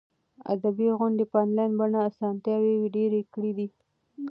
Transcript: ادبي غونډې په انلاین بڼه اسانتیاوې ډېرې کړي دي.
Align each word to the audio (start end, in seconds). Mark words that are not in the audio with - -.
ادبي 0.53 0.89
غونډې 0.99 1.25
په 1.31 1.37
انلاین 1.45 1.71
بڼه 1.79 1.99
اسانتیاوې 2.09 2.75
ډېرې 2.95 3.21
کړي 3.33 3.51
دي. 3.57 3.67